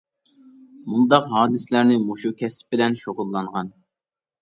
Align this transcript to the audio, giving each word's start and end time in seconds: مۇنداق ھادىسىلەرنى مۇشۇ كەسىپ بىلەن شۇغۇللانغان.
مۇنداق 0.93 1.27
ھادىسىلەرنى 1.35 2.01
مۇشۇ 2.09 2.35
كەسىپ 2.43 2.75
بىلەن 2.77 3.01
شۇغۇللانغان. 3.07 3.75